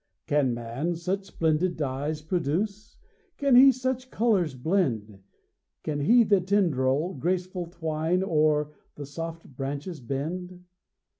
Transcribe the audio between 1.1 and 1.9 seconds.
splendid